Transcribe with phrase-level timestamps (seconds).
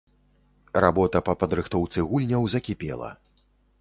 [0.85, 3.11] Работа па падрыхтоўцы гульняў закіпела.